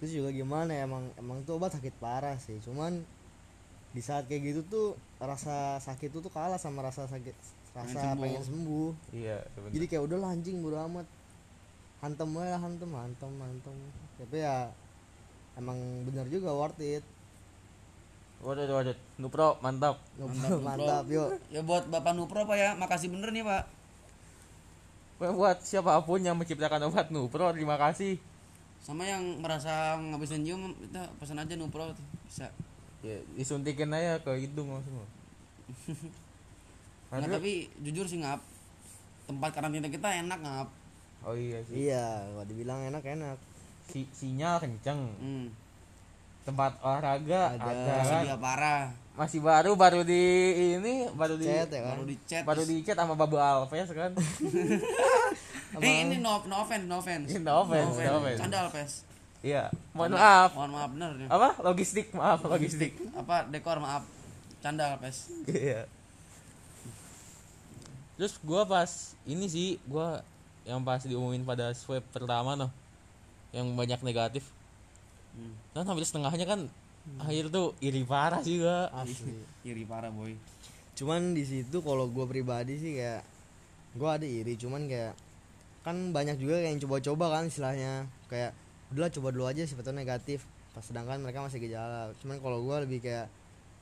terus 0.00 0.16
juga 0.16 0.32
gimana 0.32 0.72
ya 0.72 0.88
emang 0.88 1.12
emang 1.20 1.44
tuh 1.44 1.60
obat 1.60 1.76
sakit 1.76 1.92
parah 2.00 2.40
sih. 2.40 2.56
Cuman 2.64 3.04
di 3.92 4.00
saat 4.00 4.24
kayak 4.24 4.42
gitu 4.56 4.60
tuh 4.64 4.88
rasa 5.20 5.76
sakit 5.84 6.08
tuh 6.08 6.24
tuh 6.24 6.32
kalah 6.32 6.56
sama 6.56 6.80
rasa 6.80 7.04
sakit 7.04 7.36
rasa 7.76 8.16
sembuh. 8.16 8.22
pengen 8.24 8.42
sembuh. 8.42 8.90
Iya 9.12 9.44
sebenernya. 9.52 9.74
jadi 9.76 9.84
kayak 9.92 10.02
udah 10.08 10.18
lah, 10.24 10.30
anjing 10.32 10.56
bodo 10.64 10.78
amat. 10.88 11.06
Hantem 12.00 12.28
aja 12.32 12.56
lah, 12.56 12.60
hantem 12.64 12.90
hantem 12.96 13.32
hantem. 13.44 13.76
Tapi 14.16 14.36
ya 14.40 14.72
emang 15.60 15.76
bener 16.08 16.24
juga 16.32 16.48
worth 16.56 16.80
it. 16.80 17.04
Waduh 18.40 18.64
waduh 18.72 18.96
nupro 19.20 19.60
mantap. 19.60 20.00
Mantap, 20.16 20.64
Mantap, 20.64 21.04
Bro. 21.04 21.12
yuk. 21.12 21.28
Ya 21.52 21.60
buat 21.60 21.84
bapak 21.92 22.16
nupro 22.16 22.48
pak 22.48 22.56
ya. 22.56 22.72
Makasih 22.72 23.12
bener 23.12 23.28
nih 23.36 23.44
pak. 23.44 23.68
Buat 25.20 25.60
siapa 25.60 26.00
pun 26.00 26.24
yang 26.24 26.40
menciptakan 26.40 26.88
obat 26.88 27.12
nupro 27.12 27.52
terima 27.52 27.76
kasih 27.76 28.16
sama 28.80 29.04
yang 29.04 29.22
merasa 29.44 30.00
ngabisin 30.00 30.40
nyium 30.40 30.72
kita 30.80 31.04
pesan 31.20 31.36
aja 31.36 31.54
nupro 31.54 31.92
tuh. 31.92 32.06
bisa. 32.24 32.48
Ya 33.00 33.16
disuntikin 33.36 33.92
aja 33.92 34.20
ke 34.20 34.32
hidung 34.36 34.72
langsung 34.72 35.04
Nggak, 37.10 37.42
tapi 37.42 37.66
jujur 37.82 38.06
sih 38.06 38.22
ngap. 38.22 38.40
Tempat 39.26 39.50
karantina 39.54 39.90
kita 39.90 40.08
enak 40.24 40.38
ngap. 40.40 40.68
Oh 41.26 41.34
iya 41.36 41.58
sih. 41.66 41.90
Iya 41.90 42.22
kalau 42.32 42.44
dibilang 42.46 42.80
enak 42.86 43.02
enak. 43.04 43.36
Si 43.90 44.06
sinyal 44.14 44.62
kenceng. 44.62 45.00
Hmm. 45.20 45.48
tempat 46.40 46.72
olahraga 46.80 47.52
Ada. 47.52 47.68
ada, 47.68 47.94
masih 48.00 48.16
kan 48.16 48.24
dia 48.24 48.38
parah. 48.40 48.82
Masih 49.12 49.38
baru 49.44 49.76
baru 49.76 50.00
di 50.08 50.24
ini 50.80 51.04
baru 51.12 51.36
di 51.36 51.44
chat 51.44 51.68
ya 51.68 51.84
kan? 51.84 51.92
Baru 51.92 52.04
di 52.08 52.16
chat. 52.24 52.42
baru 52.48 52.62
di 52.64 52.74
chat 52.80 52.96
sama 52.96 53.12
Babu 53.12 53.36
Alves 53.36 53.92
kan 53.92 54.16
eh 55.78 56.02
ini 56.02 56.18
no, 56.18 56.42
no 56.50 56.56
offense 56.66 56.84
no 56.90 56.98
offense. 56.98 57.30
No 57.38 57.62
offense, 57.62 57.94
no 57.94 58.18
offense. 58.18 58.40
canda 58.42 58.58
alpes 58.66 58.92
iya 59.40 59.70
mohon 59.94 60.18
maaf. 60.18 60.50
Mohon 60.52 60.72
maaf 60.74 60.90
bener 60.92 61.10
nih 61.16 61.28
apa? 61.30 61.48
Logistik 61.62 62.06
maaf 62.12 62.42
logistik. 62.44 62.92
Apa? 63.16 63.46
Dekor 63.48 63.78
maaf. 63.78 64.04
Canda 64.60 64.98
alpes 64.98 65.30
iya. 65.48 65.86
Terus 68.18 68.36
gua 68.44 68.68
pas 68.68 69.16
ini 69.24 69.46
sih 69.48 69.80
gua 69.88 70.20
yang 70.68 70.84
pas 70.84 71.00
diumumin 71.00 71.46
pada 71.46 71.72
swab 71.72 72.04
pertama 72.12 72.58
noh 72.58 72.70
yang 73.54 73.66
banyak 73.78 74.02
negatif. 74.02 74.44
Hmm. 75.30 75.54
kan 75.70 75.86
hampir 75.86 76.02
setengahnya 76.02 76.42
kan 76.42 76.66
akhir 77.22 77.54
tuh 77.54 77.72
iri 77.78 78.02
parah 78.02 78.42
sih 78.42 78.60
gua. 78.60 78.90
Asli. 78.90 79.40
Iri 79.62 79.86
parah 79.86 80.10
boy. 80.10 80.34
Cuman 80.98 81.32
di 81.32 81.48
situ 81.48 81.80
kalau 81.80 82.12
gue 82.12 82.26
pribadi 82.28 82.76
sih 82.76 83.00
kayak 83.00 83.24
gue 83.96 84.04
ada 84.04 84.26
iri 84.28 84.54
cuman 84.54 84.84
kayak 84.84 85.16
kan 85.90 86.14
banyak 86.14 86.38
juga 86.38 86.62
yang 86.62 86.78
coba-coba 86.78 87.34
kan 87.34 87.50
istilahnya. 87.50 88.06
Kayak 88.30 88.54
udahlah 88.94 89.10
coba 89.10 89.28
dulu 89.34 89.44
aja 89.50 89.62
siapa 89.66 89.82
tahu 89.82 89.92
negatif. 89.92 90.46
Pas 90.70 90.86
sedangkan 90.86 91.18
mereka 91.18 91.42
masih 91.42 91.58
gejala. 91.58 92.14
Cuman 92.22 92.38
kalau 92.38 92.62
gue 92.62 92.76
lebih 92.86 93.02
kayak 93.02 93.26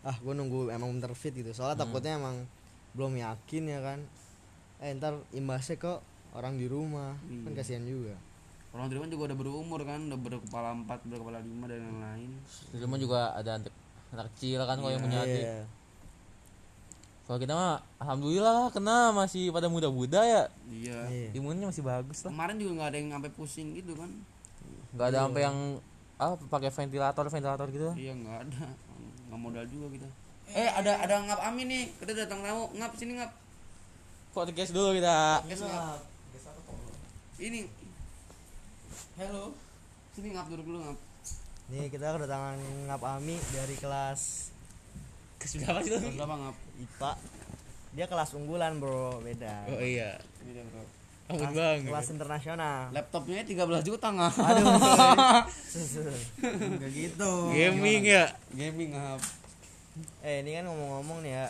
ah 0.03 0.17
gue 0.17 0.33
nunggu 0.33 0.73
emang 0.73 0.89
bener 0.97 1.13
fit 1.13 1.37
gitu. 1.37 1.53
Soalnya 1.53 1.85
takutnya 1.85 2.17
emang 2.17 2.49
belum 2.97 3.13
yakin 3.15 3.63
ya 3.69 3.81
kan. 3.85 4.01
Eh 4.81 4.97
ntar 4.97 5.21
imbasnya 5.31 5.77
kok 5.77 6.01
orang 6.33 6.57
di 6.57 6.65
rumah. 6.65 7.13
Kan 7.21 7.53
Iya. 7.53 7.57
kasihan 7.61 7.85
juga. 7.85 8.17
Orang 8.73 8.89
di 8.89 8.95
rumah 8.97 9.09
juga 9.09 9.23
udah 9.33 9.39
berumur 9.39 9.81
kan 9.85 10.01
udah 10.09 10.19
berkepala 10.19 10.73
empat 10.77 11.01
berkepala 11.05 11.41
lima 11.41 11.65
dan 11.69 11.81
yang 11.85 12.01
lain 12.05 12.31
di 12.69 12.77
rumah 12.77 13.01
juga 13.01 13.33
ada 13.33 13.57
anak, 13.57 13.73
anak 14.13 14.29
kecil 14.37 14.61
kan 14.69 14.77
kalau 14.77 14.93
yang 14.93 15.03
punya 15.03 15.21
adik. 15.25 15.41
Iya. 15.41 15.61
Kalau 17.29 17.45
kita 17.45 17.53
mah 17.53 17.85
alhamdulillah 18.01 18.73
kena. 18.73 19.13
Masih 19.13 19.53
pada 19.53 19.69
muda-muda 19.69 20.25
ya. 20.25 20.49
Iya. 20.65 20.99
Iya. 21.13 21.29
imunnya 21.37 21.69
masih 21.69 21.85
bagus 21.85 22.25
lah. 22.25 22.33
Kemarin 22.33 22.57
juga 22.57 22.73
nggak 22.81 22.89
ada 22.89 22.97
yang 22.97 23.11
sampai 23.13 23.31
pusing 23.37 23.69
gitu 23.77 23.93
kan? 23.93 24.09
Nggak 24.97 25.07
ada 25.13 25.19
sampai 25.29 25.43
yang 25.45 25.59
ah 26.19 26.35
pakai 26.35 26.73
ventilator 26.75 27.31
ventilator 27.31 27.69
gitu 27.71 27.95
iya 27.95 28.11
nggak 28.17 28.49
ada. 28.49 28.65
Nggak 29.29 29.39
modal 29.45 29.65
juga 29.69 29.87
kita. 29.93 30.09
Eh 30.57 30.73
ada 30.73 31.05
ada 31.05 31.15
ngap 31.29 31.41
amin 31.53 31.67
nih. 31.69 31.85
Kita 32.01 32.13
datang 32.17 32.41
tamu. 32.41 32.65
Ngap 32.73 32.93
sini 32.97 33.21
ngap. 33.21 33.31
Podcast 34.33 34.73
dulu 34.73 34.97
kita? 34.97 35.45
Guys, 35.45 35.61
ngap. 35.61 36.01
Ini. 37.37 37.61
Halo. 39.21 39.53
Sini 40.17 40.33
ngap 40.33 40.49
duduk 40.49 40.65
dulu 40.65 40.81
ngap. 40.81 40.99
Nih 41.69 41.93
kita 41.93 42.17
kedatangan 42.17 42.57
ngap 42.89 43.05
ami 43.05 43.37
dari 43.53 43.77
kelas 43.77 44.49
berapa 45.39 45.81
sih 45.81 45.93
Kelas 45.93 46.17
berapa 46.19 46.35
ngap 46.35 46.68
IPA 46.79 47.13
dia 47.97 48.07
kelas 48.07 48.31
unggulan 48.39 48.79
bro. 48.79 49.19
Beda. 49.19 49.67
Oh 49.75 49.83
iya. 49.83 50.21
Beda, 50.45 50.63
bro. 50.71 50.85
Ampun 51.29 51.53
bang. 51.53 51.85
kelas 51.85 52.09
internasional. 52.09 52.89
Laptopnya 52.89 53.45
13 53.45 53.85
juta 53.85 54.09
ngap 54.09 54.33
Gak 56.81 56.93
gitu. 56.97 57.33
Gaming 57.53 58.03
ya? 58.09 58.33
Gaming 58.57 58.97
ngap 58.97 59.21
eh 60.23 60.47
ini 60.47 60.55
kan 60.55 60.65
ngomong-ngomong 60.71 61.27
nih 61.27 61.33
ya. 61.37 61.47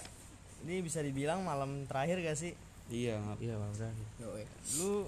Ini 0.67 0.83
bisa 0.83 0.99
dibilang 1.05 1.47
malam 1.47 1.87
terakhir 1.87 2.19
gak 2.25 2.35
sih? 2.35 2.59
Iya 2.91 3.21
ngap 3.23 3.39
iya 3.39 3.55
bang 3.55 3.73
bang 3.77 3.97
lu 4.81 5.05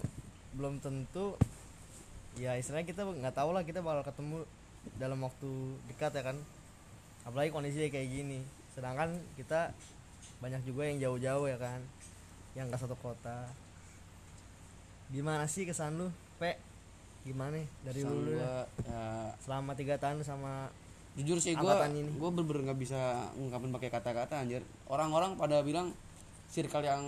belum 0.53 0.85
tentu 0.85 1.33
ya 2.37 2.53
istilahnya 2.55 2.85
kita 2.85 3.09
nggak 3.09 3.33
tahu 3.33 3.57
lah 3.57 3.65
kita 3.65 3.81
bakal 3.81 4.05
ketemu 4.05 4.45
dalam 5.01 5.19
waktu 5.25 5.51
dekat 5.91 6.15
ya 6.15 6.23
kan? 6.31 6.37
Apalagi 7.27 7.51
kondisinya 7.51 7.91
kayak 7.91 8.07
gini. 8.07 8.39
Sedangkan 8.71 9.19
kita 9.35 9.75
banyak 10.41 10.61
juga 10.65 10.89
yang 10.89 10.99
jauh-jauh 10.99 11.47
ya 11.49 11.59
kan 11.61 11.81
yang 12.59 12.67
nggak 12.67 12.81
satu 12.81 12.97
kota. 12.99 13.47
Gimana 15.13 15.47
sih 15.47 15.69
kesan 15.69 16.01
lu 16.01 16.09
pe? 16.41 16.59
Gimana 17.23 17.61
nih 17.61 17.67
dari 17.85 18.01
Pesan 18.03 18.11
lu? 18.11 18.19
dulu 18.25 18.31
ya? 18.35 18.39
gua, 18.41 18.57
ya, 18.89 19.05
selama 19.45 19.73
tiga 19.77 19.95
tahun 20.01 20.25
sama 20.25 20.73
jujur 21.19 21.43
sih 21.43 21.59
gue 21.59 21.75
gue 22.17 22.31
bener-bener 22.31 22.71
nggak 22.71 22.81
bisa 22.81 23.29
ngungkapin 23.35 23.71
pakai 23.75 23.91
kata-kata 23.93 24.41
anjir. 24.41 24.63
Orang-orang 24.89 25.35
pada 25.37 25.61
bilang 25.61 25.93
circle 26.51 26.83
yang 26.83 27.05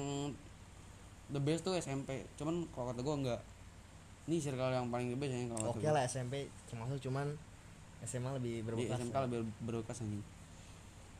the 1.32 1.40
best 1.40 1.64
tuh 1.64 1.74
SMP 1.74 2.28
cuman 2.38 2.68
kalau 2.70 2.92
kata 2.92 3.00
gue 3.00 3.14
enggak 3.24 3.40
ini 4.30 4.36
circle 4.38 4.70
yang 4.70 4.86
paling 4.92 5.10
the 5.10 5.18
best 5.18 5.32
ya 5.34 5.48
kalau 5.50 5.74
oke 5.74 5.88
lah 5.88 6.02
SMP 6.06 6.46
termasuk 6.68 7.00
cuman 7.02 7.26
SMA 8.04 8.30
lebih 8.38 8.54
di 8.60 8.62
berbekas 8.62 8.98
SMK 9.00 9.16
ya. 9.16 9.20
lebih 9.26 9.38
berbekas 9.64 9.96
anjing 10.04 10.22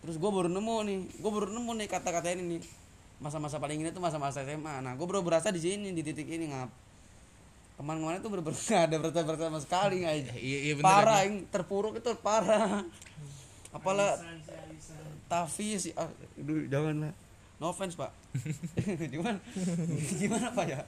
terus 0.03 0.19
gue 0.19 0.31
baru 0.35 0.51
nemu 0.51 0.77
nih 0.83 0.99
gue 1.23 1.31
baru 1.31 1.47
nemu 1.47 1.71
nih 1.79 1.89
kata-kata 1.89 2.35
ini 2.35 2.59
nih. 2.59 2.63
Masa-masa 3.23 3.63
paling 3.63 3.79
ini 3.79 3.95
tuh 3.95 4.03
masa-masa 4.03 4.43
SMA 4.43 4.83
nah 4.83 4.99
gue 4.99 5.07
baru 5.07 5.23
berasa 5.23 5.55
di 5.55 5.63
sini 5.63 5.95
di 5.95 6.03
titik 6.03 6.27
ini 6.27 6.51
ngap. 6.51 6.71
Kemarin-kemarin 7.79 8.19
tuh 8.19 8.31
bener-bener 8.35 8.59
ada 8.91 8.97
berita-berita 8.99 9.45
sama 9.47 9.61
sekali 9.63 10.03
nggak 10.03 10.15
iya 10.43 10.59
iya 10.71 10.73
bener 10.75 10.87
parah 10.91 11.21
yang 11.23 11.47
terpuruk 11.47 12.03
itu 12.03 12.11
parah. 12.19 12.83
Apalah 13.73 14.19
Tafi 15.33 15.81
sih 15.81 15.97
ah, 15.97 16.13
aduh, 16.37 16.69
jangan 16.69 17.09
lah. 17.09 17.15
No 17.57 17.73
offense 17.73 17.97
pak. 17.97 18.11
Gimana 19.15 19.39
gimana 20.21 20.51
pak 20.53 20.67
ya? 20.67 20.81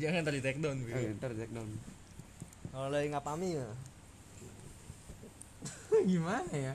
Jangan 0.00 0.24
tadi 0.26 0.40
take 0.42 0.58
down 0.58 0.82
Eh, 0.88 1.14
ntar 1.20 1.30
take 1.36 1.52
down. 1.52 1.68
Kalau 2.72 2.88
dari 2.90 3.12
ngapami 3.12 3.60
ya. 3.60 3.68
Gimana 6.02 6.50
ya 6.50 6.74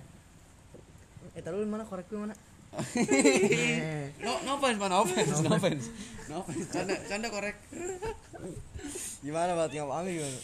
eh 1.39 1.41
taruh 1.41 1.63
mana? 1.63 1.87
Korek 1.87 2.11
gue 2.11 2.19
mana? 2.19 2.35
No 4.19 4.31
no 4.45 4.51
offense 4.59 4.77
pak 4.77 4.89
no 4.91 4.97
offense 5.07 5.39
no 5.41 5.49
offense. 5.55 5.85
No 6.27 6.35
offense. 6.43 6.67
Canda 6.69 6.95
canda 7.07 7.27
korek. 7.31 7.55
Gimana 9.23 9.55
buat 9.55 9.71
ngapami 9.71 10.19
gimana? 10.19 10.39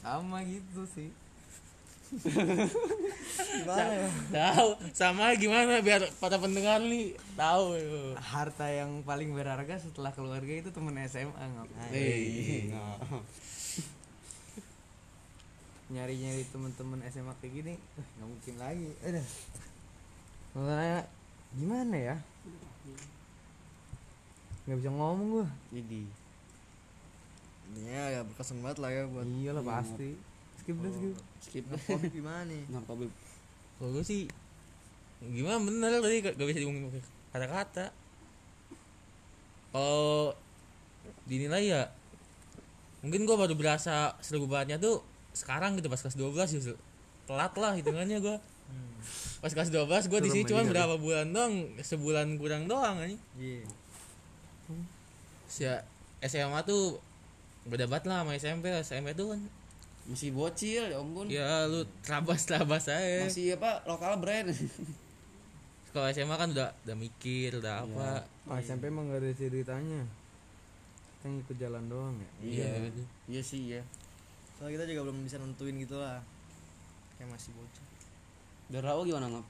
Sama 0.00 0.38
gitu 0.48 0.82
sih. 0.90 1.12
Gimana 3.54 3.92
ya 3.94 4.08
tahu. 4.32 4.68
Sama 4.96 5.24
gimana? 5.36 5.84
Biar 5.84 6.08
pada 6.18 6.40
pendengar 6.40 6.80
nih 6.82 7.14
tahu. 7.36 7.76
Harta 8.18 8.66
yang 8.72 9.04
paling 9.04 9.30
berharga 9.36 9.76
setelah 9.78 10.10
keluarga 10.16 10.50
itu 10.50 10.72
temen 10.72 10.96
SMA 11.04 11.30
ngap 11.44 11.68
Eh, 11.92 12.72
nyari 15.92 16.16
nyari 16.16 16.42
temen-temen 16.48 17.04
SMA 17.12 17.34
kayak 17.44 17.52
gini 17.52 17.74
eh, 17.76 18.06
nggak 18.16 18.28
mungkin 18.28 18.54
lagi. 18.56 18.88
Aduh. 19.04 19.26
Makanya 20.56 21.00
gimana 21.58 21.96
ya? 21.96 22.16
Nggak 24.64 24.78
bisa 24.80 24.90
ngomong 24.92 25.28
gua. 25.40 25.46
Jadi 25.74 26.24
Intinya 27.74 28.04
ya 28.12 28.20
berkesan 28.22 28.60
banget 28.60 28.78
lah 28.84 28.90
ya 28.92 29.02
buat 29.08 29.26
iya 29.26 29.50
lah 29.56 29.64
pasti. 29.64 30.14
Skip 30.60 30.76
deh 30.78 30.92
skip. 30.92 31.16
Skip. 31.42 31.64
Covid 31.90 32.12
gimana 32.12 32.46
nih? 32.46 32.62
Narkoba 32.70 33.08
kalau 33.74 33.90
gue 33.90 34.06
sih 34.06 34.30
gimana 35.18 35.58
bener 35.58 35.98
tadi 35.98 36.22
gak, 36.22 36.38
bisa 36.38 36.62
diomongin 36.62 36.86
pakai 36.88 37.02
kata-kata. 37.34 37.86
Kalau 39.74 40.30
dinilai 41.26 41.64
ya 41.66 41.82
mungkin 43.02 43.26
gue 43.26 43.36
baru 43.36 43.58
berasa 43.58 44.14
seru 44.22 44.46
bangetnya 44.46 44.78
tuh 44.78 45.02
sekarang 45.34 45.74
gitu 45.76 45.90
pas 45.90 45.98
kelas 45.98 46.16
12 46.16 46.54
justru 46.56 46.74
telat 47.26 47.52
lah 47.58 47.74
hitungannya 47.74 48.22
gue 48.22 48.36
pas 49.42 49.52
kelas 49.52 49.68
12 49.68 50.08
gue 50.08 50.20
di 50.24 50.30
sini 50.32 50.44
cuma 50.48 50.64
berapa 50.64 50.96
bulan 50.96 51.28
doang 51.34 51.54
sebulan 51.82 52.38
kurang 52.40 52.64
doang 52.70 52.96
aja 53.02 53.18
Iya. 53.36 53.66
Ya 55.54 55.74
SMA 56.24 56.64
tuh 56.64 56.98
beda 57.68 57.84
banget 57.86 58.10
lah 58.10 58.24
sama 58.24 58.32
SMP 58.34 58.72
SMP 58.80 59.12
tuh 59.12 59.36
kan 59.36 59.40
masih 60.04 60.36
bocil 60.36 60.84
ya 60.90 61.00
ampun. 61.00 61.30
Ya 61.30 61.64
lu 61.64 61.84
terabas 62.04 62.44
terabas 62.44 62.90
aja. 62.90 63.24
Masih 63.24 63.56
apa 63.56 63.80
lokal 63.88 64.20
brand. 64.20 64.50
Kalau 65.94 66.06
SMA 66.10 66.34
kan 66.34 66.50
udah 66.50 66.74
udah 66.84 66.96
mikir 66.98 67.56
udah 67.62 67.86
apa. 67.86 68.26
Oh, 68.50 68.58
SMP 68.58 68.90
emang 68.90 69.08
gak 69.08 69.22
ada 69.22 69.30
ceritanya. 69.32 70.02
Kita 71.16 71.26
ngikut 71.30 71.56
jalan 71.56 71.84
doang 71.88 72.14
ya? 72.20 72.30
Iya 72.42 72.68
gitu. 72.90 73.02
iya 73.30 73.40
sih 73.40 73.62
ya 73.78 73.82
Soalnya 74.64 74.80
kita 74.80 74.96
juga 74.96 75.12
belum 75.12 75.28
bisa 75.28 75.36
nentuin 75.36 75.76
gitu 75.76 76.00
lah. 76.00 76.24
Kayak 77.20 77.36
masih 77.36 77.52
bocah. 77.52 77.84
Dari 78.72 78.80
Rawa 78.80 79.04
gimana 79.04 79.28
ngap 79.28 79.46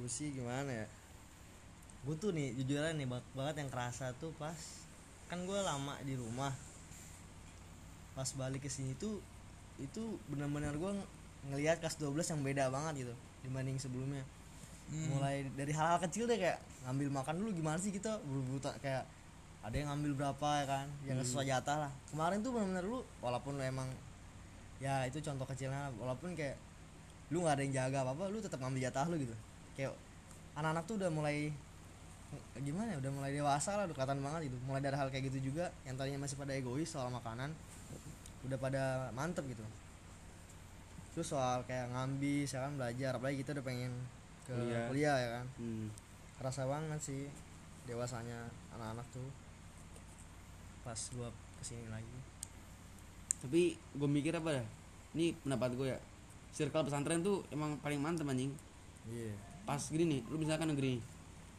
Gue 0.00 0.08
sih 0.08 0.32
gimana 0.32 0.72
ya? 0.72 0.88
Gue 2.08 2.16
tuh 2.16 2.32
nih 2.32 2.56
jujur 2.56 2.80
aja 2.80 2.96
nih 2.96 3.04
banget, 3.04 3.28
banget 3.36 3.54
yang 3.60 3.68
kerasa 3.68 4.16
tuh 4.16 4.32
pas 4.40 4.56
Kan 5.28 5.44
gue 5.44 5.60
lama 5.60 6.00
di 6.00 6.16
rumah. 6.16 6.48
Pas 8.16 8.24
balik 8.40 8.64
ke 8.64 8.72
sini 8.72 8.96
tuh 8.96 9.20
Itu 9.76 10.16
benar-benar 10.32 10.80
gue 10.80 10.92
ngelihat 11.52 11.84
kelas 11.84 12.00
12 12.00 12.24
yang 12.24 12.40
beda 12.40 12.72
banget 12.72 13.04
gitu 13.04 13.14
Dibanding 13.44 13.76
sebelumnya. 13.76 14.24
Hmm. 14.88 15.12
mulai 15.12 15.44
dari 15.60 15.76
hal-hal 15.76 16.00
kecil 16.08 16.24
deh 16.24 16.40
kayak 16.40 16.56
ngambil 16.88 17.12
makan 17.12 17.36
dulu 17.36 17.52
gimana 17.52 17.76
sih 17.76 17.92
kita? 17.92 18.16
Buru-buru 18.24 18.64
kayak 18.80 19.04
ada 19.60 19.76
yang 19.76 19.92
ngambil 19.92 20.24
berapa 20.24 20.48
ya 20.56 20.64
kan? 20.64 20.86
Yang 21.04 21.28
sesuai 21.28 21.52
jatah 21.52 21.76
lah. 21.84 21.92
Kemarin 22.08 22.40
tuh 22.40 22.56
benar-benar 22.56 22.84
lu 22.88 23.04
walaupun 23.20 23.60
lu 23.60 23.64
emang 23.64 23.92
ya 24.84 25.08
itu 25.08 25.16
contoh 25.24 25.48
kecilnya 25.48 25.88
walaupun 25.96 26.36
kayak 26.36 26.60
lu 27.32 27.40
nggak 27.40 27.56
ada 27.56 27.62
yang 27.64 27.72
jaga 27.72 28.04
apa 28.04 28.12
apa 28.12 28.24
lu 28.28 28.36
tetap 28.44 28.60
ngambil 28.60 28.84
jatah 28.84 29.08
lu 29.08 29.16
gitu. 29.16 29.32
Kayak 29.72 29.96
anak-anak 30.60 30.84
tuh 30.84 31.00
udah 31.00 31.08
mulai 31.08 31.48
gimana 32.60 32.92
ya 32.92 32.98
udah 33.00 33.12
mulai 33.14 33.30
dewasa 33.32 33.80
lah 33.80 33.88
udah 33.88 33.96
kelihatan 33.96 34.20
banget 34.20 34.52
gitu. 34.52 34.56
Mulai 34.68 34.80
dari 34.84 34.96
hal 35.00 35.08
kayak 35.08 35.24
gitu 35.32 35.48
juga 35.48 35.72
yang 35.88 35.96
tadinya 35.96 36.20
masih 36.28 36.36
pada 36.36 36.52
egois 36.52 36.92
soal 36.92 37.08
makanan 37.08 37.48
udah 38.44 38.58
pada 38.60 39.08
mantep 39.16 39.48
gitu. 39.48 39.64
Terus 41.16 41.32
soal 41.32 41.64
kayak 41.64 41.88
ngambis 41.96 42.52
ya 42.52 42.68
kan 42.68 42.76
belajar 42.76 43.16
apalagi 43.16 43.40
kita 43.40 43.56
udah 43.56 43.64
pengen 43.64 43.92
ke 44.44 44.52
Kuliah. 44.52 44.86
kuliah 44.92 45.16
ya 45.16 45.28
kan? 45.40 45.46
Hmm. 45.56 45.88
kerasa 46.36 46.68
banget 46.68 47.00
sih 47.00 47.24
dewasanya 47.88 48.44
anak-anak 48.76 49.06
tuh 49.16 49.28
pas 50.84 50.98
gua 51.16 51.32
ke 51.32 51.62
sini 51.64 51.88
lagi 51.88 52.18
tapi 53.44 53.76
gue 53.76 54.08
mikir 54.08 54.32
apa 54.32 54.56
dah 54.56 54.66
ini 55.12 55.36
pendapat 55.44 55.76
gue 55.76 55.88
ya. 55.92 56.00
Circle 56.56 56.88
pesantren 56.88 57.20
tuh 57.20 57.44
emang 57.52 57.76
paling 57.84 58.00
mantep 58.00 58.24
anjing. 58.24 58.48
Iya. 59.04 59.36
Pas 59.68 59.78
gini 59.92 60.08
nih 60.08 60.20
lu 60.32 60.40
misalkan 60.40 60.72
negeri 60.72 60.96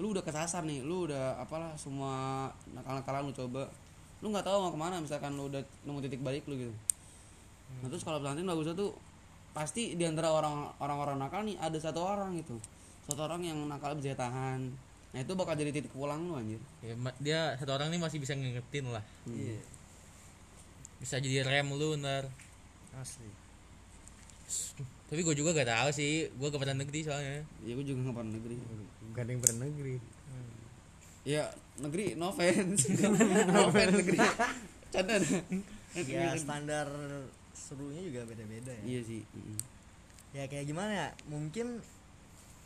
lu 0.01 0.11
udah 0.11 0.25
kesasar 0.25 0.65
nih 0.65 0.81
lu 0.81 1.07
udah 1.07 1.39
apalah 1.39 1.71
semua 1.77 2.49
nakal-nakalan 2.75 3.31
lu 3.31 3.33
coba 3.37 3.63
lu 4.19 4.27
nggak 4.33 4.43
tahu 4.43 4.57
mau 4.59 4.71
ke 4.73 4.79
mana 4.81 4.99
misalkan 4.99 5.37
lu 5.37 5.47
udah 5.47 5.61
nemu 5.85 5.99
titik 6.01 6.25
balik 6.25 6.43
lu 6.49 6.57
gitu. 6.57 6.73
Nah 7.85 7.87
terus 7.87 8.01
kalau 8.01 8.17
pesantren 8.17 8.49
bagusnya 8.49 8.75
tuh 8.75 8.91
pasti 9.55 9.95
di 9.95 10.03
antara 10.03 10.33
orang 10.33 10.67
orang-orang 10.83 11.15
nakal 11.21 11.45
nih 11.45 11.55
ada 11.61 11.77
satu 11.77 12.01
orang 12.01 12.33
gitu. 12.41 12.57
Satu 13.05 13.29
orang 13.29 13.45
yang 13.45 13.61
nakal 13.69 13.93
bisa 13.93 14.17
tahan 14.17 14.73
nah 15.15 15.23
itu 15.23 15.31
bakal 15.31 15.55
jadi 15.55 15.71
titik 15.71 15.95
pulang 15.95 16.27
lu 16.27 16.35
anjir. 16.35 16.59
Ya, 16.83 16.91
dia 17.23 17.39
satu 17.55 17.71
orang 17.77 17.87
ini 17.93 18.03
masih 18.03 18.19
bisa 18.19 18.35
ngingetin 18.35 18.89
lah. 18.89 19.05
Iya 19.29 19.74
bisa 21.05 21.21
jadi 21.21 21.45
rem 21.45 21.69
lu 21.69 21.93
ntar. 22.01 22.25
Asli. 22.97 23.29
Tapi 25.05 25.21
gue 25.21 25.35
juga 25.37 25.53
gak 25.53 25.69
tahu 25.69 25.89
sih. 25.93 26.33
Gue 26.33 26.49
ke 26.49 26.57
pernah 26.57 26.81
negeri 26.81 27.05
soalnya. 27.05 27.45
Ya 27.61 27.77
gue 27.77 27.85
juga 27.85 28.09
nggak 28.09 28.15
pernah 28.17 28.33
negeri. 28.33 28.55
Gak 29.13 29.21
ada 29.21 29.29
yang 29.29 29.41
pernah 29.45 29.59
negeri. 29.69 29.95
Ya 31.21 31.43
negeri 31.77 32.17
no 32.17 32.33
offense. 32.33 32.89
No 33.53 33.69
offense 33.69 33.93
negeri. 34.01 34.17
Canda 34.89 35.21
ya 35.93 36.33
standar 36.41 36.89
serunya 37.53 38.01
juga 38.01 38.25
beda-beda 38.25 38.73
ya. 38.73 38.83
Iya 38.97 39.01
sih. 39.05 39.21
Mm. 39.21 39.59
ya 40.35 40.43
kayak 40.49 40.65
gimana 40.65 40.91
ya? 40.91 41.09
Mungkin 41.29 41.85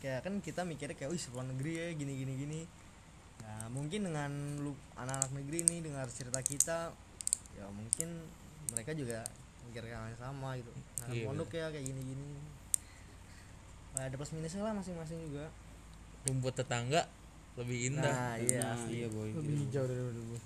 kayak 0.00 0.24
kan 0.24 0.34
kita 0.40 0.64
mikirnya 0.64 0.96
kayak 0.96 1.12
wih 1.12 1.20
sekolah 1.20 1.44
negeri 1.44 1.72
ya 1.76 1.86
gini 1.92 2.12
gini 2.24 2.32
gini. 2.40 2.60
Nah 3.44 3.68
mungkin 3.68 4.08
dengan 4.08 4.32
lu 4.64 4.72
anak-anak 4.96 5.30
negeri 5.36 5.58
nih 5.68 5.78
dengar 5.84 6.08
cerita 6.08 6.40
kita 6.40 6.96
ya 7.60 7.68
mungkin 7.68 8.08
mereka 8.72 8.90
juga 8.96 9.20
mikir 9.68 9.84
yang 9.84 10.08
sama 10.16 10.56
gitu. 10.56 10.72
Nah 10.72 11.06
Iya, 11.12 11.24
pondok 11.28 11.52
ya 11.52 11.68
kayak 11.68 11.84
gini 11.84 12.00
gini 12.00 12.26
nah, 13.90 14.06
ada 14.06 14.14
plus 14.16 14.32
minusnya 14.32 14.64
lah 14.64 14.72
masing-masing 14.72 15.18
juga. 15.28 15.52
Rumput 16.24 16.54
tetangga 16.56 17.04
lebih 17.60 17.92
indah. 17.92 18.08
Nah 18.08 18.34
iya 18.40 18.58
nah 18.64 18.72
asli. 18.78 19.04
iya 19.04 19.08
boy. 19.12 19.30
Lebih 19.36 19.54
hijau 19.68 19.84
daripada 19.84 20.20
gue 20.24 20.40